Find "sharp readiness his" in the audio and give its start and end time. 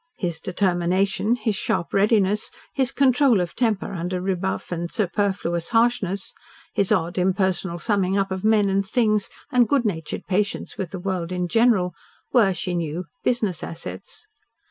1.55-2.91